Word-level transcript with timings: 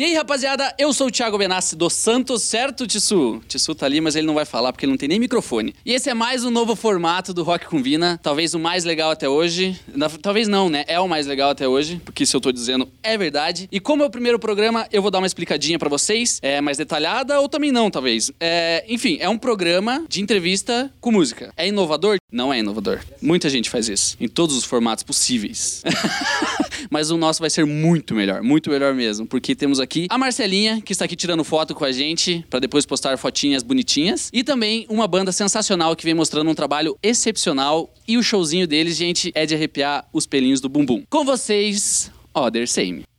E 0.00 0.04
aí, 0.04 0.14
rapaziada, 0.14 0.74
eu 0.78 0.94
sou 0.94 1.08
o 1.08 1.10
Thiago 1.10 1.36
Benassi 1.36 1.76
dos 1.76 1.92
Santos, 1.92 2.42
certo, 2.42 2.86
Tissu? 2.86 3.42
Tissu 3.46 3.74
tá 3.74 3.84
ali, 3.84 4.00
mas 4.00 4.16
ele 4.16 4.26
não 4.26 4.32
vai 4.32 4.46
falar 4.46 4.72
porque 4.72 4.86
ele 4.86 4.92
não 4.92 4.96
tem 4.96 5.10
nem 5.10 5.20
microfone. 5.20 5.74
E 5.84 5.92
esse 5.92 6.08
é 6.08 6.14
mais 6.14 6.42
um 6.42 6.50
novo 6.50 6.74
formato 6.74 7.34
do 7.34 7.42
Rock 7.42 7.66
Combina, 7.66 8.18
talvez 8.22 8.54
o 8.54 8.58
mais 8.58 8.82
legal 8.86 9.10
até 9.10 9.28
hoje. 9.28 9.78
Talvez 10.22 10.48
não, 10.48 10.70
né? 10.70 10.86
É 10.88 10.98
o 10.98 11.06
mais 11.06 11.26
legal 11.26 11.50
até 11.50 11.68
hoje, 11.68 12.00
porque 12.02 12.24
se 12.24 12.34
eu 12.34 12.40
tô 12.40 12.50
dizendo 12.50 12.88
é 13.02 13.18
verdade. 13.18 13.68
E 13.70 13.78
como 13.78 14.02
é 14.02 14.06
o 14.06 14.10
primeiro 14.10 14.38
programa, 14.38 14.88
eu 14.90 15.02
vou 15.02 15.10
dar 15.10 15.18
uma 15.18 15.26
explicadinha 15.26 15.78
pra 15.78 15.90
vocês, 15.90 16.38
é 16.40 16.62
mais 16.62 16.78
detalhada 16.78 17.38
ou 17.38 17.46
também 17.46 17.70
não, 17.70 17.90
talvez. 17.90 18.32
É, 18.40 18.82
enfim, 18.88 19.18
é 19.20 19.28
um 19.28 19.36
programa 19.36 20.06
de 20.08 20.22
entrevista 20.22 20.90
com 20.98 21.12
música. 21.12 21.52
É 21.58 21.68
inovador? 21.68 22.16
Não 22.32 22.50
é 22.50 22.60
inovador. 22.60 23.00
Muita 23.20 23.50
gente 23.50 23.68
faz 23.68 23.86
isso, 23.86 24.16
em 24.18 24.28
todos 24.28 24.56
os 24.56 24.64
formatos 24.64 25.04
possíveis. 25.04 25.82
Mas 26.90 27.10
o 27.10 27.16
nosso 27.16 27.40
vai 27.40 27.50
ser 27.50 27.64
muito 27.64 28.14
melhor, 28.14 28.42
muito 28.42 28.70
melhor 28.70 28.94
mesmo, 28.94 29.26
porque 29.26 29.54
temos 29.54 29.80
aqui 29.80 30.06
a 30.08 30.16
Marcelinha, 30.16 30.80
que 30.80 30.92
está 30.92 31.04
aqui 31.04 31.16
tirando 31.16 31.42
foto 31.44 31.74
com 31.74 31.84
a 31.84 31.92
gente, 31.92 32.44
para 32.48 32.60
depois 32.60 32.86
postar 32.86 33.16
fotinhas 33.18 33.62
bonitinhas, 33.62 34.30
e 34.32 34.44
também 34.44 34.86
uma 34.88 35.06
banda 35.06 35.32
sensacional 35.32 35.94
que 35.96 36.04
vem 36.04 36.14
mostrando 36.14 36.50
um 36.50 36.54
trabalho 36.54 36.96
excepcional, 37.02 37.92
e 38.06 38.16
o 38.16 38.22
showzinho 38.22 38.66
deles, 38.66 38.96
gente, 38.96 39.32
é 39.34 39.44
de 39.44 39.54
arrepiar 39.54 40.08
os 40.12 40.26
pelinhos 40.26 40.60
do 40.60 40.68
bumbum. 40.68 41.02
Com 41.10 41.24
vocês, 41.24 42.10
Other 42.34 42.68
Same. 42.68 43.09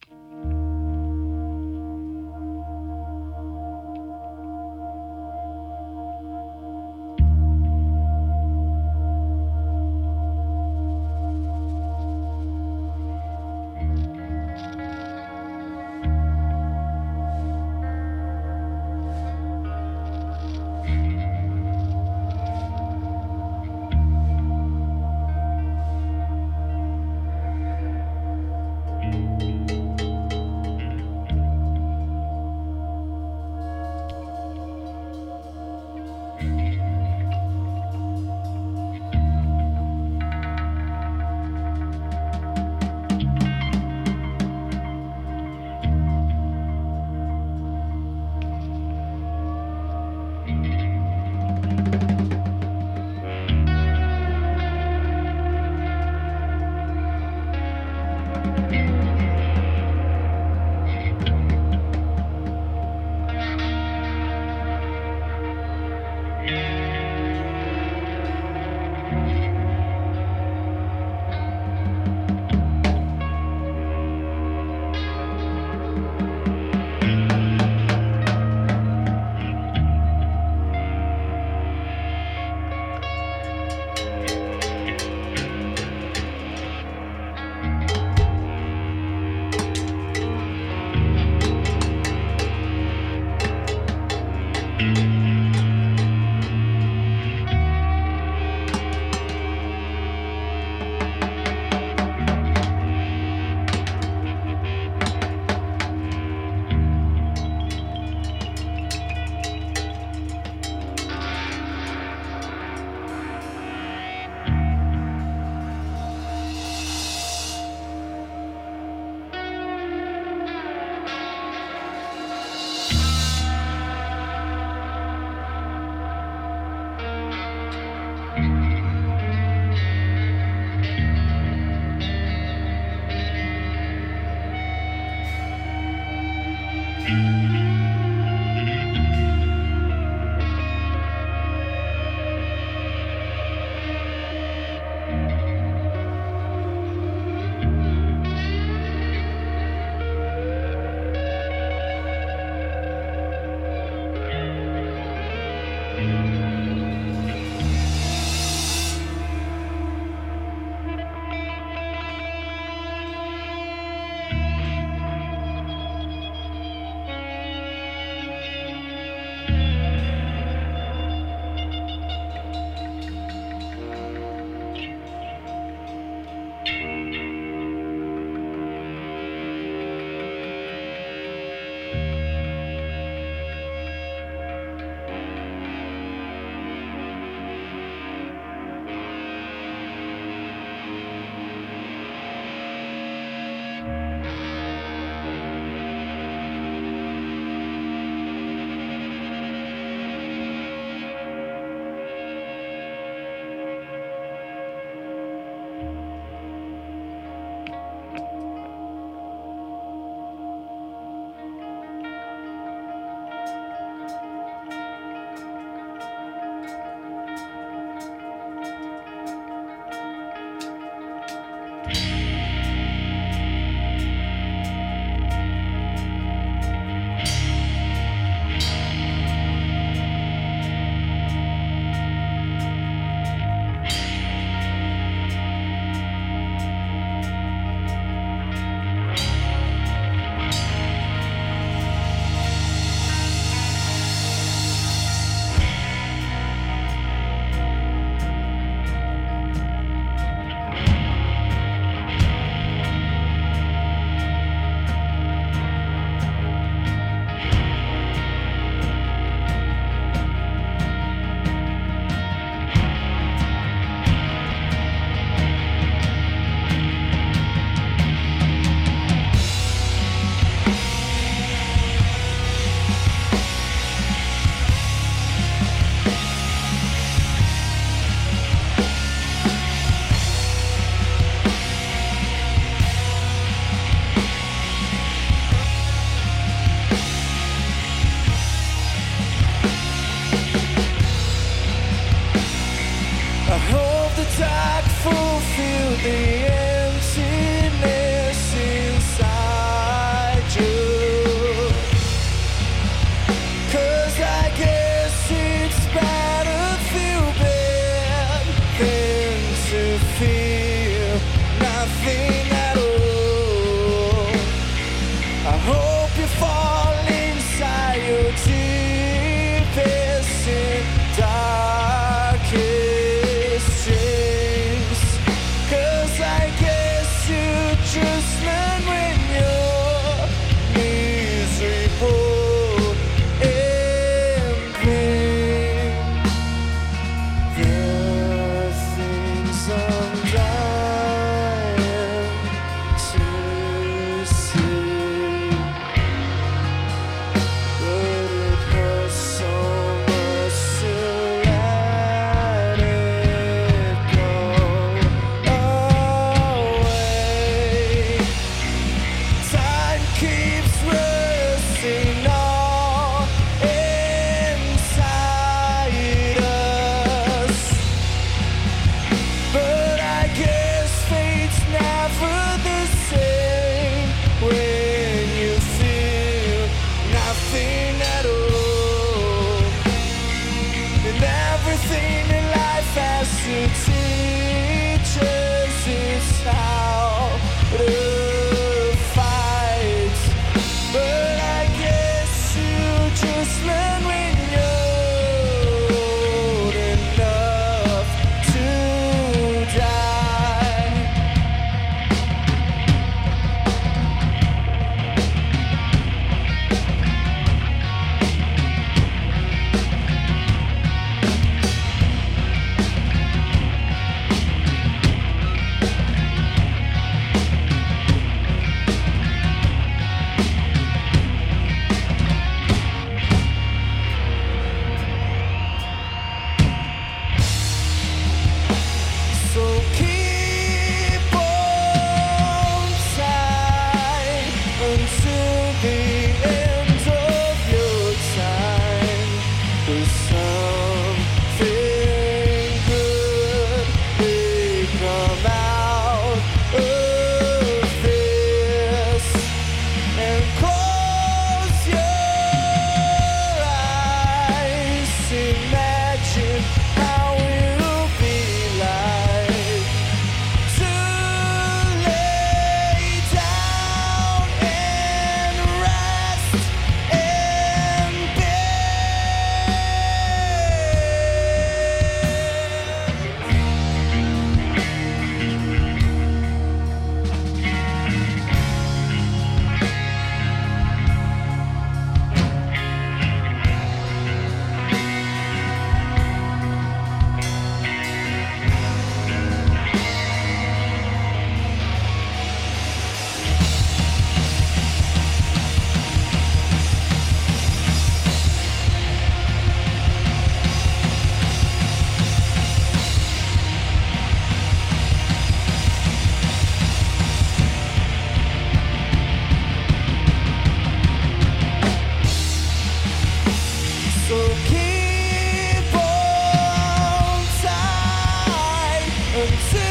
Listen. 519.42 519.91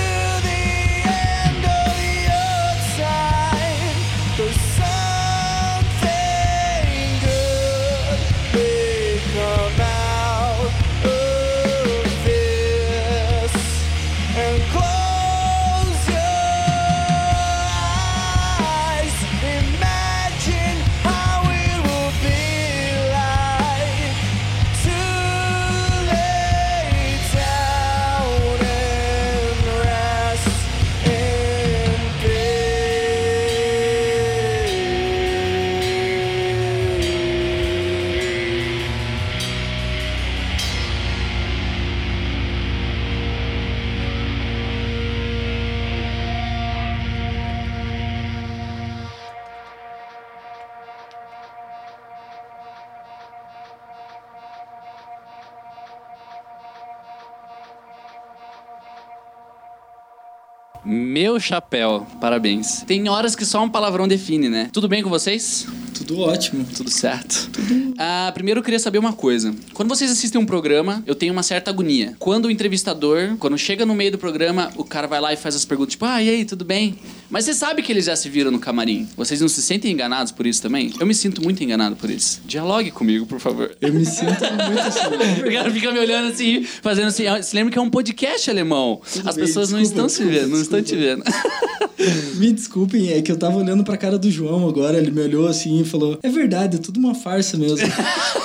Meu 60.85 61.39
chapéu, 61.39 62.07
parabéns. 62.21 62.83
Tem 62.87 63.09
horas 63.09 63.37
que 63.37 63.45
só 63.45 63.63
um 63.63 63.69
palavrão 63.69 64.09
define, 64.09 64.49
né? 64.49 64.71
Tudo 64.73 64.89
bem 64.89 65.03
com 65.03 65.11
vocês? 65.11 65.67
Tudo 65.95 66.21
ótimo. 66.21 66.67
Tudo 66.75 66.91
certo. 66.91 67.51
Tudo... 67.53 67.95
Ah, 67.99 68.31
primeiro 68.33 68.61
eu 68.61 68.65
queria 68.65 68.79
saber 68.79 68.99
uma 68.99 69.13
coisa. 69.13 69.55
Quando 69.75 69.89
vocês 69.89 70.11
assistem 70.11 70.41
um 70.41 70.47
programa, 70.47 71.03
eu 71.07 71.15
tenho 71.15 71.33
uma 71.33 71.43
certa 71.43 71.71
agonia. 71.71 72.15
Quando 72.19 72.47
o 72.47 72.51
entrevistador, 72.51 73.37
quando 73.39 73.57
chega 73.59 73.85
no 73.85 73.95
meio 73.95 74.13
do 74.13 74.19
programa, 74.19 74.71
o 74.77 74.85
cara 74.85 75.07
vai 75.07 75.21
lá 75.21 75.33
e 75.33 75.37
faz 75.37 75.55
as 75.55 75.65
perguntas, 75.65 75.93
tipo, 75.93 76.05
ah, 76.05 76.23
e 76.23 76.29
aí, 76.29 76.45
tudo 76.45 76.65
bem? 76.65 76.99
Mas 77.29 77.45
você 77.45 77.55
sabe 77.55 77.83
que 77.83 77.93
eles 77.93 78.07
já 78.07 78.17
se 78.17 78.29
viram 78.29 78.51
no 78.51 78.59
camarim. 78.59 79.09
Vocês 79.17 79.41
não 79.41 79.49
se 79.49 79.63
sentem 79.63 79.93
enganados 79.93 80.33
por 80.33 80.47
isso 80.47 80.61
também? 80.63 80.93
Eu 80.99 81.07
me 81.07 81.15
sinto 81.15 81.43
muito 81.43 81.63
enganado 81.63 81.97
por 81.97 82.11
isso. 82.11 82.41
Dialogue 82.45 82.91
comigo, 82.91 83.27
por 83.27 83.39
favor. 83.39 83.77
Eu 83.81 83.93
me 83.93 84.05
sinto 84.05 84.27
muito 84.27 84.81
assim. 84.81 85.43
o 85.47 85.53
cara 85.53 85.71
fica 85.71 85.93
me 85.93 85.99
olhando 85.99 86.33
assim, 86.33 86.65
fazendo 86.65 87.09
assim. 87.09 87.27
Ah, 87.27 87.43
se 87.43 87.55
lembra 87.55 87.73
que 87.73 87.79
é 87.79 87.83
um 87.83 87.91
podcast 87.91 88.51
alemão. 88.51 89.01
Tudo 89.13 89.29
As 89.29 89.37
bem, 89.37 89.45
pessoas 89.45 89.69
desculpa, 89.69 89.77
não 89.77 90.07
estão 90.07 90.09
se 90.09 90.25
vendo, 90.25 90.49
não 90.49 90.61
estão 90.61 90.83
te 90.83 90.97
vendo. 90.97 91.23
Me 92.37 92.53
desculpem, 92.53 93.13
é 93.13 93.21
que 93.21 93.31
eu 93.31 93.37
tava 93.37 93.59
olhando 93.59 93.85
pra 93.85 93.97
cara 93.97 94.19
do 94.19 94.31
João 94.31 94.69
agora, 94.69 94.99
ele 94.99 95.11
me 95.11 95.21
olhou 95.21 95.47
assim 95.47 95.81
e 95.81 95.85
falou: 95.85 96.19
É 96.23 96.29
verdade, 96.29 96.77
é 96.77 96.81
tudo 96.81 96.99
uma 96.99 97.15
farsa 97.15 97.57
mesmo. 97.57 97.79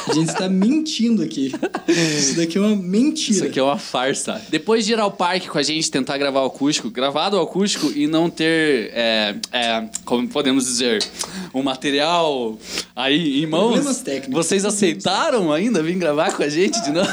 A 0.08 0.14
gente 0.14 0.34
tá 0.34 0.50
mentindo 0.50 1.24
aqui. 1.24 1.52
Isso 1.88 2.36
daqui 2.36 2.58
é 2.58 2.62
uma 2.62 2.76
mentira. 2.76 3.38
Isso 3.38 3.46
aqui 3.46 3.60
é 3.60 3.64
uma 3.64 3.78
farsa. 3.78 4.42
Depois 4.50 4.86
de 4.86 4.94
ir 4.94 5.00
ao 5.00 5.12
parque 5.12 5.48
com 5.48 5.58
a 5.58 5.64
gente 5.64 5.90
tentar 5.90 6.18
gravar 6.18 6.42
o 6.42 6.46
acústico, 6.46 6.90
gravado 6.90 7.38
o 7.38 7.42
acústico 7.42 7.92
e 7.96 8.08
não 8.08 8.30
ter, 8.30 8.92
é, 8.94 9.36
é, 9.52 9.84
como 10.04 10.28
podemos 10.28 10.66
dizer, 10.66 11.04
um 11.54 11.64
material 11.64 12.58
aí 12.96 13.44
em 13.44 13.46
mãos. 13.46 13.74
Problemas 13.74 14.02
técnicos. 14.02 14.46
Vocês 14.46 14.66
aceitaram 14.66 15.52
ainda 15.52 15.82
vir 15.82 15.96
gravar 15.96 16.34
com 16.34 16.44
a 16.44 16.50
gente 16.50 16.82
de 16.84 16.92
novo? 16.92 17.10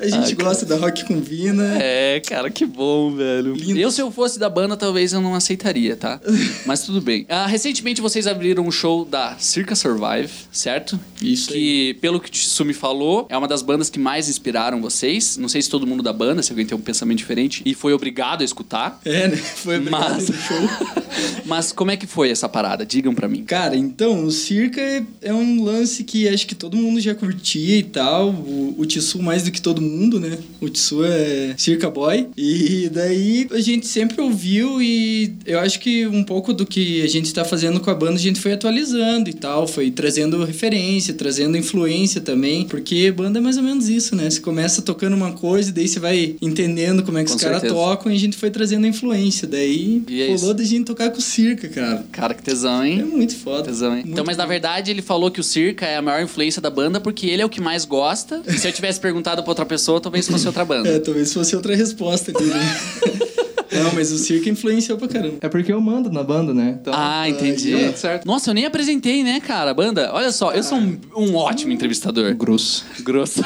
A 0.00 0.08
gente 0.08 0.34
gosta 0.34 0.66
da 0.66 0.76
Rock 0.76 1.04
com 1.04 1.20
Vina. 1.20 1.78
É, 1.80 2.20
cara, 2.20 2.50
que 2.50 2.66
bom, 2.66 3.14
velho. 3.14 3.54
Lindo. 3.54 3.78
Eu, 3.78 3.90
se 3.90 4.00
eu 4.00 4.10
fosse 4.10 4.38
da 4.38 4.50
banda, 4.50 4.76
talvez 4.76 5.12
eu 5.12 5.20
não 5.20 5.34
aceitaria, 5.62 5.96
tá? 5.96 6.20
Mas 6.66 6.82
tudo 6.82 7.00
bem. 7.00 7.24
Ah, 7.28 7.46
recentemente 7.46 8.00
vocês 8.00 8.26
abriram 8.26 8.66
um 8.66 8.70
show 8.70 9.04
da 9.04 9.36
Circa 9.38 9.74
Survive, 9.74 10.30
certo? 10.50 10.98
Isso 11.20 11.52
Que, 11.52 11.96
pelo 12.00 12.20
que 12.20 12.28
o 12.28 12.32
Tissu 12.32 12.64
me 12.64 12.74
falou, 12.74 13.26
é 13.30 13.38
uma 13.38 13.46
das 13.46 13.62
bandas 13.62 13.88
que 13.88 13.98
mais 13.98 14.28
inspiraram 14.28 14.80
vocês. 14.80 15.36
Não 15.36 15.48
sei 15.48 15.62
se 15.62 15.70
todo 15.70 15.86
mundo 15.86 16.02
da 16.02 16.12
banda, 16.12 16.42
se 16.42 16.50
alguém 16.50 16.66
tem 16.66 16.76
um 16.76 16.80
pensamento 16.80 17.18
diferente, 17.18 17.62
e 17.64 17.74
foi 17.74 17.92
obrigado 17.92 18.42
a 18.42 18.44
escutar. 18.44 19.00
É, 19.04 19.28
né? 19.28 19.36
Foi 19.36 19.78
obrigado 19.78 20.10
Mas, 20.10 20.26
show. 20.26 21.02
mas 21.46 21.72
como 21.72 21.90
é 21.90 21.96
que 21.96 22.06
foi 22.06 22.30
essa 22.30 22.48
parada? 22.48 22.84
Digam 22.84 23.14
pra 23.14 23.28
mim. 23.28 23.44
Cara, 23.44 23.76
então, 23.76 24.24
o 24.24 24.30
Circa 24.30 24.80
é, 24.80 25.04
é 25.22 25.32
um 25.32 25.62
lance 25.62 26.02
que 26.04 26.28
acho 26.28 26.46
que 26.46 26.54
todo 26.54 26.76
mundo 26.76 27.00
já 27.00 27.14
curtia 27.14 27.78
e 27.78 27.82
tal. 27.82 28.30
O, 28.30 28.74
o 28.78 28.86
Tissu 28.86 29.22
mais 29.22 29.44
do 29.44 29.52
que 29.52 29.60
todo 29.60 29.80
mundo, 29.80 30.18
né? 30.18 30.38
O 30.60 30.68
Tissu 30.68 31.04
é 31.04 31.54
Circa 31.56 31.90
Boy. 31.90 32.28
E 32.36 32.88
daí 32.92 33.46
a 33.50 33.60
gente 33.60 33.86
sempre 33.86 34.20
ouviu 34.20 34.82
e 34.82 35.34
eu 35.52 35.60
acho 35.60 35.78
que 35.80 36.06
um 36.06 36.24
pouco 36.24 36.52
do 36.52 36.64
que 36.66 37.02
a 37.02 37.06
gente 37.08 37.32
tá 37.32 37.44
fazendo 37.44 37.80
com 37.80 37.90
a 37.90 37.94
banda 37.94 38.14
a 38.14 38.18
gente 38.18 38.40
foi 38.40 38.52
atualizando 38.52 39.28
e 39.28 39.32
tal. 39.32 39.66
Foi 39.66 39.90
trazendo 39.90 40.44
referência, 40.44 41.14
trazendo 41.14 41.56
influência 41.56 42.20
também. 42.20 42.64
Porque 42.64 43.10
banda 43.10 43.38
é 43.38 43.42
mais 43.42 43.56
ou 43.56 43.62
menos 43.62 43.88
isso, 43.88 44.14
né? 44.16 44.28
Você 44.30 44.40
começa 44.40 44.82
tocando 44.82 45.14
uma 45.14 45.32
coisa 45.32 45.70
e 45.70 45.72
daí 45.72 45.88
você 45.88 46.00
vai 46.00 46.36
entendendo 46.40 47.02
como 47.02 47.18
é 47.18 47.24
que 47.24 47.30
Com 47.30 47.36
os 47.36 47.42
caras 47.42 47.62
tocam 47.62 48.10
e 48.10 48.14
a 48.14 48.18
gente 48.18 48.36
foi 48.36 48.50
trazendo 48.50 48.84
a 48.84 48.88
influência. 48.88 49.46
Daí 49.46 50.02
E 50.08 50.22
é 50.22 50.26
rolou 50.26 50.36
isso. 50.36 50.54
da 50.54 50.64
gente 50.64 50.84
tocar 50.84 51.10
com 51.10 51.18
o 51.18 51.22
Circa, 51.22 51.68
cara. 51.68 52.04
Cara, 52.10 52.34
que 52.34 52.42
tesão, 52.42 52.82
É 52.82 52.88
hein? 52.90 53.04
muito 53.04 53.36
foda. 53.36 53.64
Tesão, 53.64 53.88
hein? 53.90 53.96
Muito 53.96 54.10
Então, 54.12 54.24
mas 54.24 54.36
na 54.36 54.46
verdade 54.46 54.90
ele 54.90 55.02
falou 55.02 55.30
que 55.30 55.40
o 55.40 55.44
Circa 55.44 55.86
é 55.86 55.96
a 55.96 56.02
maior 56.02 56.22
influência 56.22 56.60
da 56.60 56.70
banda 56.70 57.00
porque 57.00 57.26
ele 57.26 57.42
é 57.42 57.44
o 57.46 57.48
que 57.48 57.60
mais 57.60 57.84
gosta. 57.84 58.42
E 58.46 58.52
se 58.58 58.66
eu 58.66 58.72
tivesse 58.72 59.00
perguntado 59.00 59.42
pra 59.42 59.50
outra 59.50 59.66
pessoa, 59.66 60.00
talvez 60.00 60.26
fosse 60.26 60.46
outra 60.46 60.64
banda. 60.64 60.82
É, 60.92 60.98
talvez 60.98 61.32
fosse 61.32 61.54
outra 61.56 61.74
resposta 61.74 62.32
né? 62.32 62.76
Não, 63.72 63.92
mas 63.94 64.10
o 64.12 64.18
circo 64.18 64.48
influenciou 64.48 64.98
pra 64.98 65.08
caramba. 65.08 65.36
É 65.40 65.48
porque 65.48 65.72
eu 65.72 65.80
mando 65.80 66.10
na 66.10 66.22
banda, 66.22 66.52
né? 66.52 66.78
Então, 66.80 66.92
Ah, 66.96 67.28
entendi. 67.28 67.74
aí, 67.74 67.88
ó, 67.88 67.92
certo. 67.94 68.26
Nossa, 68.26 68.50
eu 68.50 68.54
nem 68.54 68.64
apresentei, 68.66 69.22
né, 69.22 69.40
cara, 69.40 69.70
a 69.70 69.74
banda? 69.74 70.10
Olha 70.12 70.30
só, 70.32 70.52
eu 70.52 70.62
sou 70.62 70.78
um, 70.78 70.98
um 71.16 71.34
ótimo 71.36 71.72
entrevistador. 71.72 72.34
grosso. 72.34 72.84
Grosso. 73.00 73.42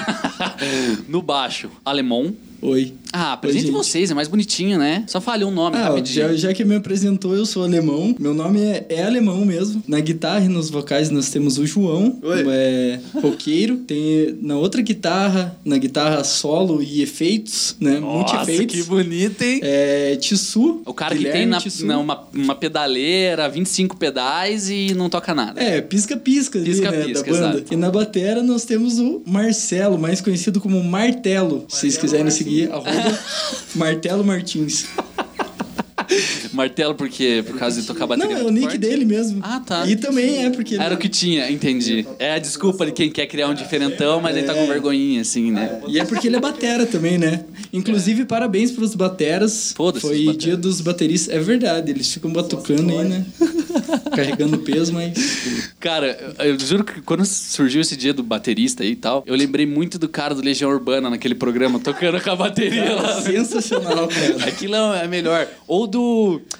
no 1.08 1.22
baixo, 1.22 1.70
alemão. 1.84 2.34
Oi. 2.68 2.94
Ah, 3.12 3.32
apresente 3.34 3.66
Oi, 3.66 3.70
vocês, 3.72 4.10
é 4.10 4.14
mais 4.14 4.26
bonitinho, 4.28 4.76
né? 4.76 5.04
Só 5.06 5.20
fale 5.20 5.44
um 5.44 5.50
nome 5.52 5.76
Ah, 5.76 5.84
rapidinho. 5.84 6.28
já, 6.30 6.34
já 6.48 6.52
que 6.52 6.64
me 6.64 6.74
apresentou, 6.74 7.34
eu 7.34 7.46
sou 7.46 7.62
alemão. 7.62 8.14
Meu 8.18 8.34
nome 8.34 8.60
é, 8.60 8.84
é 8.88 9.04
alemão 9.04 9.44
mesmo. 9.46 9.82
Na 9.86 10.00
guitarra 10.00 10.44
e 10.44 10.48
nos 10.48 10.68
vocais 10.68 11.08
nós 11.08 11.30
temos 11.30 11.58
o 11.58 11.64
João, 11.66 12.18
Oi. 12.22 12.44
é 12.48 13.00
roqueiro. 13.22 13.76
Tem 13.78 14.36
na 14.42 14.56
outra 14.56 14.82
guitarra, 14.82 15.56
na 15.64 15.78
guitarra 15.78 16.24
solo 16.24 16.82
e 16.82 17.00
efeitos, 17.02 17.76
né? 17.80 18.00
Nossa, 18.00 18.34
Multi-efeitos. 18.36 18.74
que 18.76 18.82
bonito, 18.82 19.42
hein? 19.42 19.60
É 19.62 20.16
Tissu. 20.16 20.82
O 20.84 20.92
cara 20.92 21.12
que 21.14 21.18
Guilherme 21.18 21.38
tem 21.40 21.46
na, 21.46 21.58
Tissu. 21.60 21.86
na- 21.86 21.98
uma, 21.98 22.24
uma 22.34 22.54
pedaleira, 22.56 23.48
25 23.48 23.96
pedais 23.96 24.68
e 24.68 24.92
não 24.94 25.08
toca 25.08 25.32
nada. 25.34 25.62
É, 25.62 25.80
pisca-pisca 25.80 26.58
ali, 26.58 26.68
né, 26.68 26.74
Pisca-pisca, 26.74 27.24
da 27.24 27.30
banda. 27.40 27.54
exato. 27.58 27.72
E 27.74 27.76
na 27.76 27.90
batera 27.90 28.42
nós 28.42 28.64
temos 28.64 28.98
o 28.98 29.22
Marcelo, 29.24 29.96
mais 29.96 30.20
conhecido 30.20 30.60
como 30.60 30.82
Martelo. 30.82 31.64
se 31.68 31.76
vocês 31.80 31.96
quiserem 31.96 32.30
seguir, 32.30 32.55
arroba 32.64 33.18
Martelo 33.76 34.24
Martins. 34.24 34.86
Martelo 36.52 36.94
porque 36.94 37.42
por 37.46 37.58
causa 37.58 37.80
de 37.80 37.86
tocar 37.86 38.00
Não, 38.00 38.08
bateria 38.08 38.38
é 38.38 38.44
o 38.44 38.50
nick 38.50 38.62
forte? 38.64 38.78
dele 38.78 39.04
mesmo. 39.04 39.40
Ah, 39.42 39.60
tá. 39.64 39.86
E 39.86 39.96
também 39.96 40.44
é 40.44 40.50
porque... 40.50 40.74
Era 40.76 40.94
o 40.94 40.98
que 40.98 41.08
tinha, 41.08 41.50
entendi. 41.50 42.06
É 42.18 42.32
a 42.34 42.38
desculpa 42.38 42.86
de 42.86 42.92
quem 42.92 43.10
quer 43.10 43.26
criar 43.26 43.48
um 43.48 43.54
diferentão, 43.54 44.20
mas 44.20 44.36
ele 44.36 44.46
tá 44.46 44.52
É. 44.54 44.56
com 44.60 44.66
vergonhinha, 44.66 45.20
assim, 45.20 45.50
né? 45.50 45.80
E 45.88 45.98
é 45.98 46.04
porque 46.04 46.26
ele 46.28 46.36
é 46.36 46.40
batera 46.40 46.86
também, 46.86 47.18
né? 47.18 47.44
Inclusive, 47.72 48.24
parabéns 48.24 48.70
pros 48.70 48.94
bateras. 48.94 49.72
Foda-se 49.76 50.06
Foi 50.06 50.18
bateras. 50.18 50.36
dia 50.38 50.56
dos 50.56 50.80
bateristas. 50.80 51.34
É 51.34 51.38
verdade, 51.38 51.90
eles 51.90 52.12
ficam 52.12 52.30
batucando 52.32 52.90
aí, 52.98 53.04
né? 53.08 53.26
Carregando 54.14 54.58
peso, 54.58 54.92
mas... 54.92 55.72
Cara, 55.78 56.34
eu, 56.38 56.58
juro 56.58 56.84
que 56.84 57.00
quando 57.02 57.24
surgiu 57.24 57.80
esse 57.80 57.96
dia 57.96 58.12
do 58.14 58.22
baterista 58.22 58.82
aí 58.82 58.90
e 58.92 58.96
tal, 58.96 59.22
eu 59.26 59.34
lembrei 59.36 59.66
muito 59.66 59.98
do 59.98 60.08
cara 60.08 60.34
do 60.34 60.42
Legião 60.42 60.70
Urbana 60.70 61.10
naquele 61.10 61.34
programa, 61.34 61.78
tocando 61.78 62.20
com 62.20 62.30
a 62.30 62.36
bateria 62.36 62.94
lá. 62.94 63.20
Sensacional, 63.22 64.08
cara. 64.08 64.48
Aquilo 64.48 64.74
é 64.94 65.06
melhor. 65.06 65.46
Ou 65.66 65.86
do. 65.86 65.95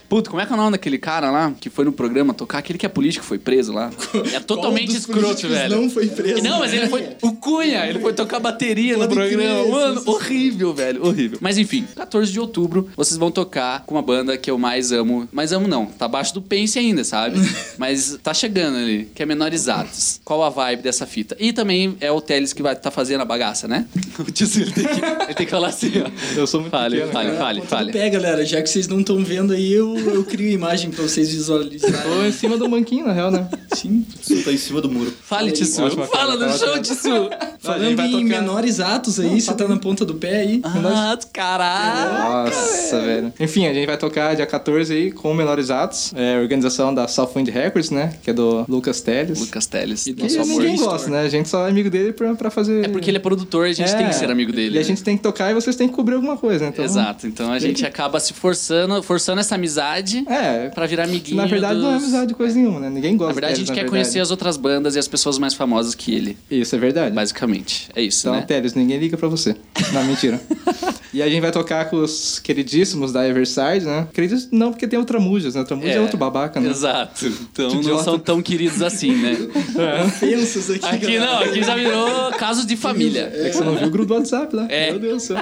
Puto, 0.09 0.31
como 0.31 0.41
é 0.41 0.47
que 0.47 0.53
é 0.53 0.55
o 0.55 0.59
nome 0.59 0.73
daquele 0.73 0.99
cara 0.99 1.31
lá 1.31 1.53
que 1.61 1.69
foi 1.69 1.85
no 1.85 1.93
programa 1.93 2.33
tocar? 2.33 2.59
Aquele 2.59 2.79
que 2.79 2.87
é 2.87 2.89
político 2.89 3.25
foi 3.25 3.39
preso 3.39 3.73
lá. 3.73 3.91
É 4.33 4.41
totalmente 4.41 4.87
Qual 4.87 4.97
dos 4.97 4.97
escroto, 4.97 5.49
velho. 5.49 5.77
Não 5.81 5.91
foi 5.91 6.07
preso. 6.09 6.43
Não, 6.43 6.61
mas 6.61 6.73
ele 6.73 6.89
foi. 6.89 7.09
O 7.23 7.33
Cunha, 7.33 7.87
ele 7.87 7.99
foi 7.99 8.13
tocar 8.13 8.39
bateria 8.41 8.95
no 8.97 9.01
Pode 9.09 9.15
crer, 9.15 9.37
programa. 9.37 9.69
Mano, 9.69 9.99
sim, 9.99 10.05
sim. 10.05 10.11
horrível, 10.11 10.75
velho. 10.75 11.05
Horrível. 11.07 11.39
Mas 11.41 11.59
enfim, 11.59 11.87
14 11.97 12.31
de 12.33 12.41
outubro, 12.41 12.89
vocês 12.97 13.17
vão 13.17 13.31
tocar 13.31 13.85
com 13.85 13.95
uma 13.95 14.03
banda 14.03 14.37
que 14.37 14.51
eu 14.51 14.59
mais 14.59 14.93
amo. 14.93 15.29
Mais 15.33 15.53
amo 15.53 15.67
não, 15.67 15.87
tá 15.87 16.05
abaixo 16.07 16.33
do 16.35 16.43
Pense 16.43 16.79
ainda, 16.79 17.03
sabe? 17.05 17.39
mas 17.79 18.19
tá 18.23 18.33
chegando 18.33 18.77
ali, 18.79 19.09
que 19.15 19.23
é 19.23 19.27
Menorizados. 19.27 20.21
Qual 20.25 20.43
a 20.43 20.51
vibe 20.51 20.83
dessa 20.83 21.07
fita? 21.07 21.37
E 21.39 21.53
também 21.53 21.97
é 22.01 22.11
o 22.11 22.21
Teles 22.21 22.53
que 22.53 22.63
vai 22.63 22.75
estar 22.75 22.91
fazendo 22.91 23.21
a 23.21 23.25
bagaça, 23.25 23.67
né? 23.67 23.87
O 24.19 24.25
tio 24.25 24.47
Ciro 24.47 24.71
tem 24.73 24.85
que, 24.87 25.01
ele 25.25 25.35
tem 25.35 25.47
que 25.47 25.51
falar 25.51 25.69
assim, 25.69 25.93
ó. 26.05 26.39
Eu 26.39 26.47
sou 26.47 26.61
muito 26.61 26.71
Fale, 26.73 26.97
pequeno, 26.97 27.13
fale, 27.13 27.37
fale, 27.37 27.63
fale. 27.63 27.93
pé, 27.93 28.09
galera. 28.11 28.45
Já 28.45 28.63
que 28.63 28.69
vocês 28.69 28.87
não 28.89 29.01
estão 29.01 29.25
vendo 29.27 29.53
aí, 29.53 29.73
eu, 29.73 29.97
eu 29.99 30.25
crio 30.25 30.49
imagem 30.51 30.91
pra 30.91 31.03
vocês 31.03 31.31
visualizarem. 31.33 31.97
Tô 32.03 32.25
em 32.25 32.33
cima 32.33 32.57
do 32.57 32.69
banquinho, 32.69 33.07
na 33.07 33.13
real, 33.13 33.31
né? 33.31 33.49
Sim. 33.75 34.07
Você 34.23 34.43
tá 34.43 34.53
em 34.53 34.57
cima 34.57 34.81
do 34.81 34.89
muro. 34.91 35.13
Fale, 35.23 35.51
Tissu. 35.53 35.83
Fala 36.07 36.37
do 36.37 36.59
show. 36.59 36.79
Tissu. 36.81 37.31
Falando 37.59 37.91
em 37.91 37.97
tocar- 37.97 38.25
menores 38.25 38.81
atos 38.81 39.19
aí, 39.19 39.41
você 39.41 39.53
tá 39.53 39.67
na 39.67 39.77
ponta 39.77 40.05
do 40.05 40.15
pé 40.15 40.37
aí. 40.41 40.61
Ah, 40.65 41.19
caralho. 41.33 42.45
Nossa, 42.51 43.01
velho. 43.01 43.33
Enfim, 43.41 43.67
a 43.67 43.75
gente 43.75 43.87
vai 43.87 43.99
tocar 43.99 44.35
dia 44.37 44.47
14 44.47 44.93
aí 44.93 45.11
com 45.11 45.35
Menores 45.35 45.71
Atos, 45.71 46.13
é, 46.15 46.39
organização 46.39 46.95
da 46.95 47.09
Southwind 47.09 47.49
Records, 47.49 47.91
né? 47.91 48.15
Que 48.23 48.31
é 48.31 48.33
do 48.33 48.65
Lucas 48.69 49.01
Teles. 49.01 49.41
Lucas 49.41 49.67
Teles. 49.67 50.07
E 50.07 50.15
Que 50.15 50.23
nosso 50.23 50.41
amor. 50.41 50.63
ninguém 50.63 50.77
gosta, 50.77 51.11
né? 51.11 51.21
A 51.23 51.29
gente 51.29 51.49
só 51.49 51.67
é 51.67 51.71
amigo 51.71 51.91
dele 51.91 52.13
pra, 52.13 52.35
pra 52.35 52.51
fazer. 52.51 52.85
É 52.87 52.89
porque 52.89 53.11
ele 53.11 53.17
é 53.19 53.21
produtor, 53.21 53.67
a 53.67 53.73
gente 53.73 53.95
tem 53.95 54.07
que 54.09 54.15
ser 54.15 54.31
amigo 54.31 54.53
dele. 54.53 54.77
E 54.77 54.79
a 54.79 54.83
né? 54.83 54.87
gente 54.87 55.03
tem 55.03 55.17
que 55.17 55.23
tocar 55.23 55.51
e 55.51 55.55
vocês 55.55 55.75
têm 55.77 55.89
que 55.89 55.95
cobrir 55.95 56.15
alguma 56.15 56.37
coisa, 56.37 56.65
né? 56.67 56.71
Então, 56.73 56.85
Exato. 56.85 57.27
Então 57.27 57.53
a 57.53 57.59
gente 57.59 57.85
acaba 57.85 58.21
se 58.21 58.33
forçando, 58.33 59.03
forçando 59.03 59.16
essa 59.41 59.55
amizade 59.55 60.25
É. 60.29 60.69
pra 60.69 60.87
virar 60.87 61.05
amiguinho. 61.05 61.37
Na 61.37 61.47
verdade, 61.47 61.79
não 61.81 61.91
é 61.91 61.95
dos- 61.95 62.03
amizade 62.05 62.27
de 62.29 62.35
coisa 62.35 62.55
nenhuma, 62.57 62.81
né? 62.81 62.91
Ninguém 62.91 63.17
gosta 63.17 63.29
Na 63.29 63.35
verdade, 63.35 63.53
a 63.55 63.57
gente 63.57 63.67
quer 63.69 63.75
verdade. 63.75 63.91
conhecer 63.91 64.21
as 64.21 64.31
outras 64.31 64.57
bandas 64.57 64.95
e 64.97 64.99
as 64.99 65.09
pessoas 65.09 65.39
mais 65.39 65.55
famosas 65.55 65.95
que 65.95 66.15
ele. 66.15 66.37
Isso 66.51 66.75
é 66.75 66.79
verdade. 66.79 67.15
Basicamente. 67.15 67.89
É 67.95 68.03
isso, 68.03 68.27
Então, 68.29 68.35
né? 68.41 68.43
Teles, 68.47 68.75
ninguém 68.75 68.99
liga 68.99 69.17
pra 69.17 69.29
você. 69.29 69.57
Não, 69.93 70.05
mentira. 70.05 70.41
e 71.17 71.23
a 71.23 71.29
gente 71.29 71.41
vai 71.41 71.51
tocar 71.51 71.89
com 71.89 71.97
os 71.97 72.39
queridíssimos 72.39 73.11
da 73.13 73.27
Everside, 73.27 73.85
né? 73.87 74.07
Queridos 74.13 74.49
não, 74.53 74.71
porque 74.71 74.87
tem 74.87 74.99
o 74.99 75.05
Tramujas, 75.05 75.55
né? 75.55 75.63
O 75.63 75.65
Tramujas 75.65 75.97
é, 75.97 76.01
outro 76.01 76.19
babaca, 76.19 76.61
né? 76.61 76.69
Exato. 76.71 77.27
Então 77.57 77.71
não 77.71 77.81
Idiota. 77.81 78.05
são 78.05 78.19
tão 78.19 78.43
queridos 78.43 78.83
assim, 78.83 79.15
né? 79.15 79.35
Ofensas 80.07 80.71
aqui, 80.71 80.85
Aqui 80.87 81.17
galera. 81.17 81.25
não, 81.27 81.39
aqui 81.43 81.63
já 81.65 81.75
virou 81.75 82.31
casos 82.33 82.67
de 82.67 82.77
família. 82.77 83.31
É 83.35 83.49
que 83.49 83.57
você 83.57 83.65
não 83.65 83.77
viu 83.77 83.89
o 83.89 83.91
grupo 83.91 84.09
do 84.09 84.15
WhatsApp 84.15 84.55
lá. 84.55 84.67
É. 84.69 84.91
Meu 84.91 85.01
Deus 85.01 85.23
do 85.23 85.27
céu. 85.27 85.39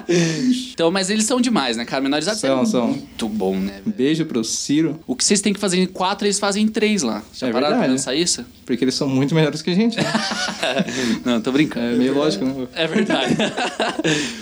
Então, 0.73 0.91
mas 0.93 1.11
eles 1.11 1.25
são 1.25 1.41
demais, 1.41 1.77
né, 1.77 1.85
cara? 1.85 2.05
São, 2.23 2.63
é 2.63 2.67
são. 2.67 2.87
muito 2.89 3.29
bom, 3.29 3.57
né? 3.57 3.81
Um 3.81 3.91
velho? 3.91 3.97
beijo 3.97 4.25
pro 4.27 4.45
Ciro, 4.45 5.01
O 5.07 5.17
que 5.17 5.25
vocês 5.25 5.41
têm 5.41 5.53
que 5.53 5.59
fazer 5.59 5.79
em 5.79 5.87
quatro, 5.87 6.27
eles 6.27 6.39
fazem 6.39 6.63
em 6.65 6.69
três 6.69 7.03
lá. 7.03 7.23
Já 7.33 7.49
É 7.49 7.53
pararam 7.53 7.79
pra 7.79 7.89
pensar 7.89 8.15
isso? 8.15 8.45
porque 8.65 8.83
eles 8.83 8.95
são 8.95 9.09
muito 9.09 9.35
melhores 9.35 9.61
que 9.61 9.71
a 9.71 9.75
gente, 9.75 9.97
né? 9.97 10.05
não, 11.25 11.41
tô 11.41 11.53
brincando. 11.53 11.87
É 11.95 11.97
meio 11.97 12.15
lógico, 12.15 12.45
né? 12.45 12.67
É 12.75 12.87
verdade. 12.87 13.37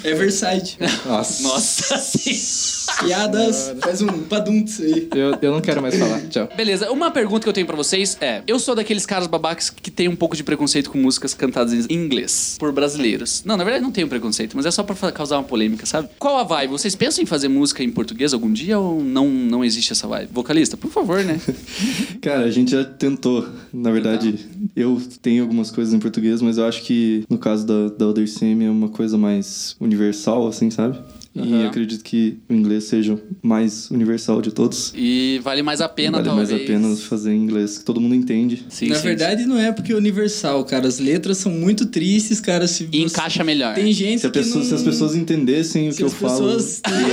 Everside. 0.04 0.78
Nossa. 1.04 1.21
Nossa. 1.22 1.42
Nossa, 1.42 1.98
sim. 1.98 2.82
Piadas, 3.04 3.74
faz 3.80 4.02
um 4.02 4.06
paduntos 4.24 4.80
aí. 4.80 5.08
Eu, 5.14 5.38
eu 5.40 5.52
não 5.52 5.60
quero 5.60 5.80
mais 5.80 5.96
falar. 5.96 6.20
Tchau. 6.28 6.48
Beleza, 6.56 6.90
uma 6.90 7.10
pergunta 7.10 7.42
que 7.42 7.48
eu 7.48 7.52
tenho 7.52 7.66
pra 7.66 7.76
vocês 7.76 8.16
é: 8.20 8.42
eu 8.46 8.58
sou 8.58 8.74
daqueles 8.74 9.06
caras 9.06 9.26
babacas 9.26 9.70
que 9.70 9.90
tem 9.90 10.08
um 10.08 10.16
pouco 10.16 10.36
de 10.36 10.44
preconceito 10.44 10.90
com 10.90 10.98
músicas 10.98 11.34
cantadas 11.34 11.72
em 11.72 11.94
inglês 11.94 12.56
por 12.58 12.72
brasileiros. 12.72 13.42
Não, 13.44 13.56
na 13.56 13.64
verdade 13.64 13.82
não 13.82 13.92
tenho 13.92 14.08
preconceito, 14.08 14.56
mas 14.56 14.66
é 14.66 14.70
só 14.70 14.82
pra 14.82 15.12
causar 15.12 15.38
uma 15.38 15.44
polêmica, 15.44 15.86
sabe? 15.86 16.08
Qual 16.18 16.38
a 16.38 16.44
vibe? 16.44 16.70
Vocês 16.70 16.94
pensam 16.94 17.22
em 17.22 17.26
fazer 17.26 17.48
música 17.48 17.82
em 17.82 17.90
português 17.90 18.32
algum 18.34 18.52
dia 18.52 18.78
ou 18.78 19.02
não, 19.02 19.28
não 19.28 19.64
existe 19.64 19.92
essa 19.92 20.06
vibe? 20.06 20.30
Vocalista, 20.32 20.76
por 20.76 20.90
favor, 20.90 21.24
né? 21.24 21.40
Cara, 22.20 22.44
a 22.44 22.50
gente 22.50 22.72
já 22.72 22.84
tentou. 22.84 23.48
Na 23.72 23.90
verdade, 23.90 24.38
eu 24.76 25.00
tenho 25.20 25.42
algumas 25.42 25.70
coisas 25.70 25.94
em 25.94 25.98
português, 25.98 26.42
mas 26.42 26.58
eu 26.58 26.66
acho 26.66 26.82
que 26.82 27.24
no 27.28 27.38
caso 27.38 27.66
da, 27.66 27.88
da 27.88 28.06
Other 28.06 28.28
Semi 28.28 28.66
é 28.66 28.70
uma 28.70 28.88
coisa 28.88 29.16
mais 29.16 29.76
universal, 29.80 30.46
assim, 30.46 30.70
sabe? 30.70 30.98
E 31.34 31.40
Aham. 31.40 31.62
eu 31.62 31.68
acredito 31.68 32.04
que 32.04 32.36
o 32.46 32.52
inglês 32.52 32.84
seja 32.84 33.14
o 33.14 33.20
mais 33.42 33.90
universal 33.90 34.42
de 34.42 34.50
todos. 34.50 34.92
E 34.94 35.40
vale 35.42 35.62
mais 35.62 35.80
a 35.80 35.88
pena, 35.88 36.18
vale 36.18 36.28
talvez. 36.28 36.50
mais 36.50 36.62
a 36.62 36.66
pena 36.66 36.94
fazer 36.96 37.32
em 37.32 37.42
inglês, 37.42 37.78
que 37.78 37.84
todo 37.84 38.00
mundo 38.02 38.14
entende. 38.14 38.64
Sim, 38.68 38.88
Na 38.88 38.96
sim, 38.96 39.02
verdade, 39.02 39.46
não 39.46 39.58
é 39.58 39.72
porque 39.72 39.92
é 39.92 39.96
universal, 39.96 40.62
cara. 40.64 40.86
As 40.86 40.98
letras 40.98 41.38
são 41.38 41.50
muito 41.50 41.86
tristes, 41.86 42.38
cara. 42.38 42.68
Se 42.68 42.84
sim. 42.84 42.88
E 42.92 43.02
encaixa 43.02 43.42
melhor. 43.42 43.74
Tem 43.74 43.90
gente 43.94 44.20
Se, 44.20 44.26
a 44.26 44.30
que 44.30 44.38
pessoa- 44.40 44.58
não... 44.60 44.64
se 44.68 44.74
as 44.74 44.82
pessoas 44.82 45.14
entendessem 45.16 45.88
o 45.88 45.92
Se 45.92 45.98
que 45.98 46.04
eu 46.04 46.10
falo, 46.10 46.50
ia 46.52 46.58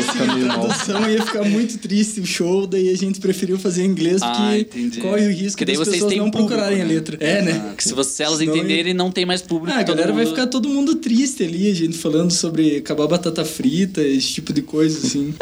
ficar 0.04 0.34
meio 0.36 0.52
a 0.52 0.58
mal. 0.58 1.10
ia 1.10 1.26
ficar 1.26 1.44
muito 1.46 1.78
triste 1.78 2.20
o 2.20 2.26
show, 2.26 2.68
daí 2.68 2.90
a 2.90 2.98
gente 2.98 3.22
preferiu 3.22 3.58
fazer 3.58 3.84
em 3.84 3.88
inglês, 3.88 4.22
Ah, 4.22 4.32
porque 4.34 4.78
entendi. 4.80 5.00
corre 5.00 5.28
o 5.28 5.32
risco 5.32 5.52
Porque 5.52 5.66
daí 5.66 5.78
das 5.78 5.88
vocês 5.88 5.96
pessoas 5.96 6.10
têm 6.12 6.20
não 6.20 6.30
público, 6.30 6.50
procurarem 6.50 6.80
né? 6.80 6.84
a 6.84 6.88
letra. 6.88 7.18
É, 7.22 7.42
né? 7.42 7.70
Ah, 7.72 7.74
que 7.76 7.84
se, 7.86 7.94
você, 7.94 8.10
se 8.18 8.24
elas 8.24 8.40
Senão 8.40 8.54
entenderem, 8.58 8.94
não 8.94 9.12
tem 9.12 9.26
mais 9.26 9.42
público. 9.42 9.78
Ah, 9.78 9.80
a 9.80 9.84
galera 9.84 10.12
vai 10.12 10.26
mundo- 10.26 10.36
ficar 10.36 10.48
todo 10.48 10.68
mundo 10.68 10.96
triste 10.96 11.42
ali, 11.44 11.72
a 11.72 11.74
gente 11.74 11.98
falando 11.98 12.32
sobre 12.32 12.78
acabar 12.78 13.06
a 13.06 13.08
batata 13.08 13.46
frita, 13.46 14.02
esse 14.12 14.34
tipo 14.34 14.54
de 14.54 14.62
coisa, 14.62 15.06
assim. 15.06 15.34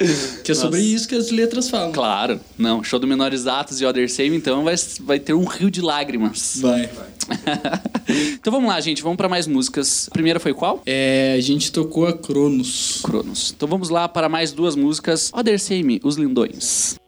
que 0.44 0.52
é 0.52 0.54
sobre 0.54 0.78
Nossa. 0.78 0.94
isso 0.94 1.08
que 1.08 1.14
as 1.14 1.30
letras 1.30 1.68
falam. 1.68 1.92
Claro, 1.92 2.40
não. 2.56 2.82
Show 2.82 2.98
do 2.98 3.06
Menores 3.06 3.46
Atos 3.46 3.80
e 3.80 3.84
Other 3.84 4.10
Same, 4.10 4.36
então 4.36 4.64
vai, 4.64 4.74
vai 5.00 5.18
ter 5.18 5.34
um 5.34 5.44
rio 5.44 5.70
de 5.70 5.80
lágrimas. 5.82 6.58
Vai. 6.60 6.88
então 8.34 8.52
vamos 8.52 8.68
lá, 8.68 8.80
gente. 8.80 9.02
Vamos 9.02 9.16
pra 9.16 9.28
mais 9.28 9.46
músicas. 9.46 10.08
A 10.08 10.10
primeira 10.10 10.40
foi 10.40 10.54
qual? 10.54 10.82
É, 10.86 11.34
a 11.36 11.40
gente 11.40 11.70
tocou 11.70 12.06
a 12.06 12.12
Cronos. 12.12 13.00
Cronos. 13.02 13.52
Então 13.54 13.68
vamos 13.68 13.90
lá 13.90 14.08
para 14.08 14.28
mais 14.28 14.52
duas 14.52 14.74
músicas. 14.74 15.30
Other 15.34 15.60
Same, 15.60 16.00
Os 16.02 16.16
Lindões. 16.16 16.98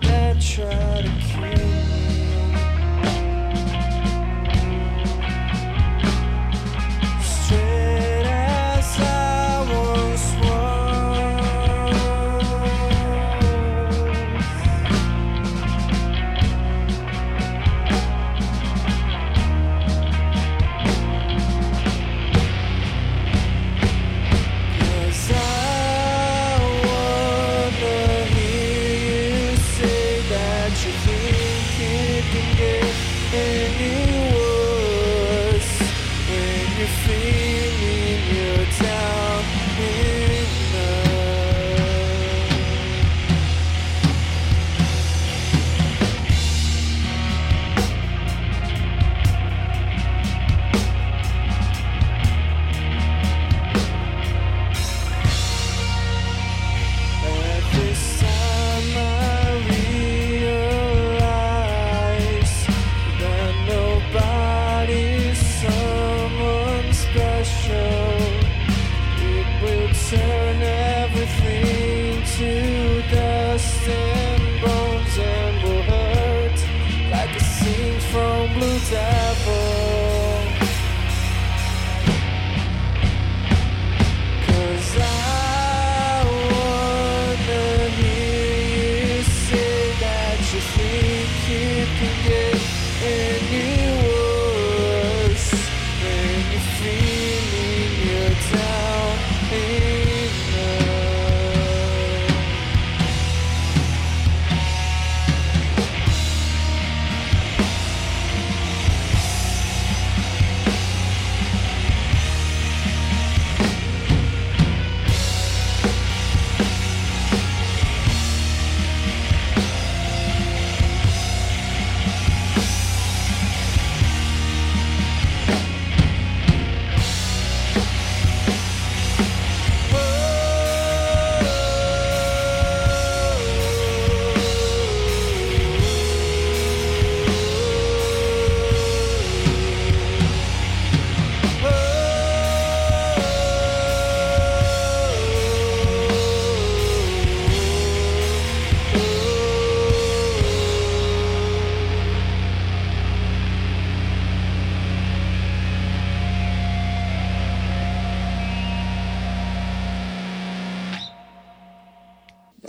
That 0.00 0.40
try 0.40 1.02
to 1.02 1.12
kill 1.28 1.53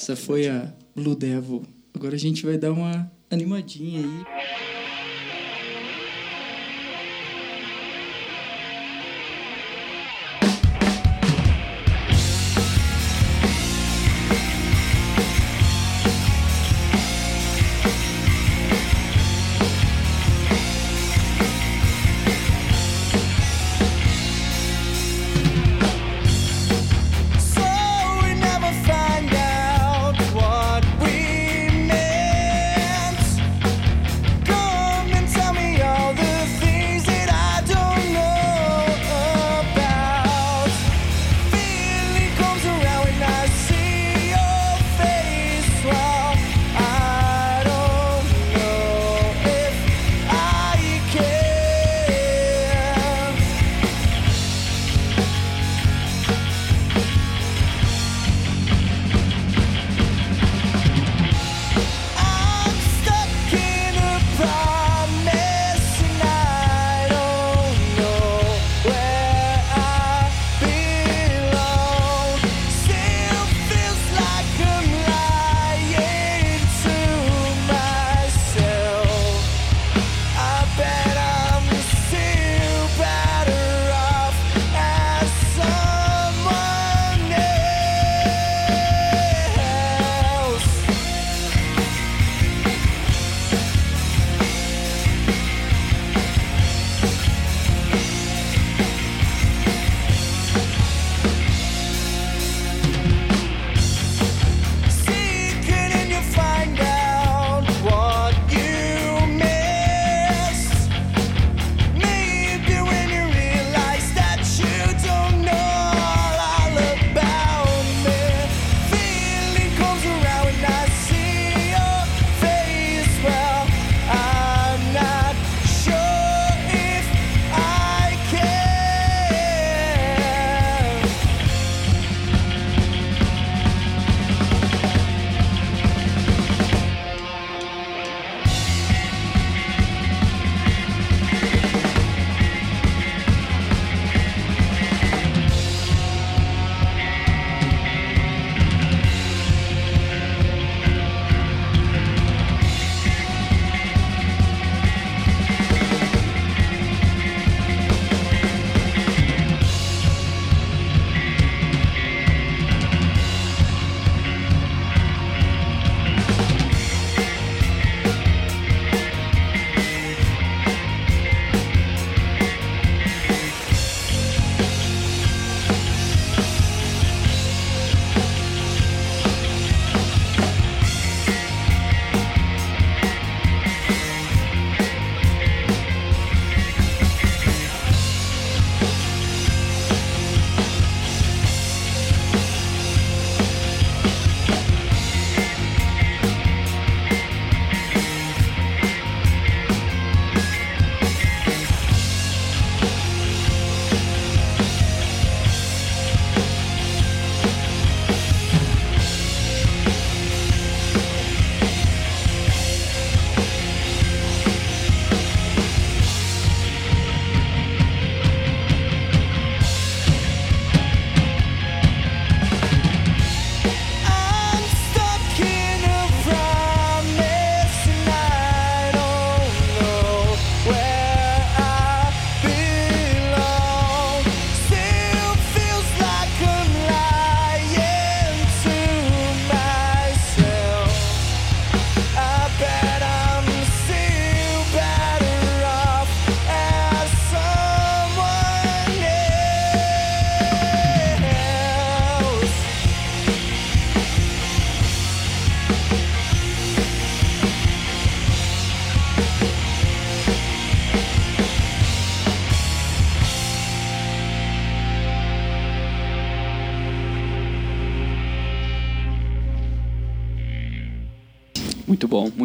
Essa 0.05 0.15
foi 0.15 0.47
a 0.47 0.71
Blue 0.95 1.15
Devil. 1.15 1.63
Agora 1.91 2.13
a 2.13 2.19
gente 2.19 2.45
vai 2.45 2.59
dar 2.59 2.71
uma 2.71 3.11
animadinha 3.31 4.01
aí. 4.01 4.74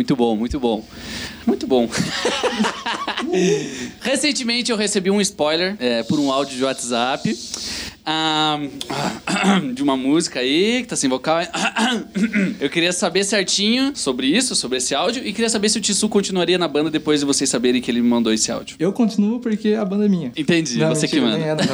Muito 0.00 0.16
bom, 0.16 0.34
muito 0.34 0.58
bom. 0.58 0.82
Muito 1.46 1.66
bom. 1.66 1.86
Recentemente 4.00 4.72
eu 4.72 4.78
recebi 4.78 5.10
um 5.10 5.20
spoiler 5.20 5.76
é, 5.78 6.02
por 6.04 6.18
um 6.18 6.32
áudio 6.32 6.56
de 6.56 6.64
WhatsApp. 6.64 7.38
de 9.74 9.82
uma 9.82 9.96
música 9.96 10.40
aí, 10.40 10.82
que 10.82 10.88
tá 10.88 10.96
sem 10.96 11.08
vocal. 11.08 11.38
Eu 12.60 12.68
queria 12.70 12.92
saber 12.92 13.24
certinho 13.24 13.92
sobre 13.94 14.26
isso, 14.26 14.54
sobre 14.54 14.78
esse 14.78 14.94
áudio, 14.94 15.26
e 15.26 15.32
queria 15.32 15.50
saber 15.50 15.68
se 15.68 15.78
o 15.78 15.80
Tissu 15.80 16.08
continuaria 16.08 16.58
na 16.58 16.68
banda 16.68 16.90
depois 16.90 17.20
de 17.20 17.26
vocês 17.26 17.48
saberem 17.48 17.80
que 17.80 17.90
ele 17.90 18.00
me 18.00 18.08
mandou 18.08 18.32
esse 18.32 18.50
áudio. 18.50 18.76
Eu 18.78 18.92
continuo 18.92 19.40
porque 19.40 19.74
a 19.74 19.84
banda 19.84 20.06
é 20.06 20.08
minha. 20.08 20.32
Entendi, 20.36 20.78
não, 20.78 20.88
você 20.88 21.06
que 21.06 21.20
manda. 21.20 21.38
Era, 21.38 21.62
é, 21.62 21.66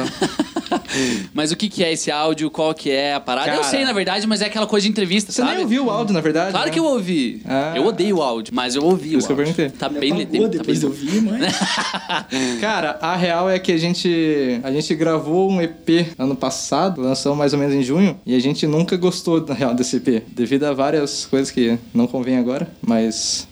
mas 1.33 1.51
o 1.51 1.55
que, 1.55 1.69
que 1.69 1.83
é 1.83 1.91
esse 1.91 2.11
áudio? 2.11 2.49
Qual 2.49 2.73
que 2.73 2.91
é 2.91 3.13
a 3.13 3.19
parada? 3.19 3.47
Cara, 3.47 3.57
eu 3.59 3.63
sei, 3.63 3.83
na 3.83 3.93
verdade, 3.93 4.25
mas 4.27 4.41
é 4.41 4.45
aquela 4.45 4.67
coisa 4.67 4.85
de 4.85 4.91
entrevista, 4.91 5.31
você 5.31 5.41
sabe? 5.41 5.53
nem 5.53 5.63
ouviu 5.63 5.85
o 5.85 5.89
áudio, 5.89 6.13
na 6.13 6.21
verdade. 6.21 6.51
Claro 6.51 6.67
né? 6.67 6.73
que 6.73 6.79
eu 6.79 6.85
ouvi. 6.85 7.41
Ah, 7.45 7.73
eu 7.75 7.85
odeio 7.85 8.17
o 8.17 8.21
áudio, 8.21 8.53
mas 8.53 8.75
eu 8.75 8.83
ouvi 8.83 9.15
o 9.15 9.15
áudio. 9.15 9.27
Que 9.27 9.33
eu 9.33 9.37
perguntei. 9.37 9.69
Tá 9.69 9.89
bem... 9.89 10.25
Tá 10.25 10.47
depois 10.47 10.79
bem... 10.79 10.89
eu 10.89 10.95
vi, 10.95 11.21
mas... 11.21 12.59
Cara, 12.59 12.97
a 13.01 13.15
real 13.15 13.49
é 13.49 13.59
que 13.59 13.71
a 13.71 13.77
gente, 13.77 14.59
a 14.63 14.71
gente 14.71 14.93
gravou 14.95 15.49
um 15.51 15.61
EP 15.61 16.17
ano 16.27 16.35
passado, 16.35 17.01
lançou 17.01 17.35
mais 17.35 17.53
ou 17.53 17.59
menos 17.59 17.73
em 17.73 17.81
junho, 17.81 18.17
e 18.25 18.35
a 18.35 18.39
gente 18.39 18.67
nunca 18.67 18.95
gostou, 18.95 19.43
na 19.45 19.53
real, 19.53 19.73
EP, 19.73 20.23
devido 20.27 20.65
a 20.65 20.73
várias 20.73 21.25
coisas 21.25 21.49
que 21.49 21.77
não 21.93 22.07
convém 22.07 22.37
agora, 22.37 22.69
mas 22.85 23.47